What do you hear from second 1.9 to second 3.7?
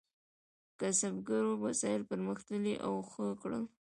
پرمختللي او ښه کړل.